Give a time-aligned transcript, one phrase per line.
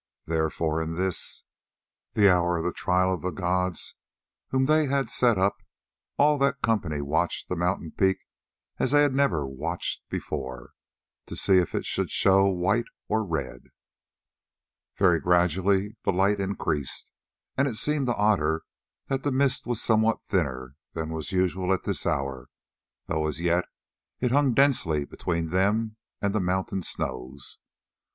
[0.25, 1.43] Therefore in this,
[2.13, 3.93] the hour of the trial of the gods
[4.47, 5.61] whom they had set up,
[6.17, 8.17] all that company watched the mountain peak
[8.79, 10.71] as they had never watched before,
[11.27, 13.65] to see if it should show white or red.
[14.97, 17.11] Very gradually the light increased,
[17.55, 18.63] and it seemed to Otter
[19.05, 22.49] that the mist was somewhat thinner than was usual at this hour,
[23.05, 23.65] though as yet
[24.19, 27.59] it hung densely between them and the mountain snows.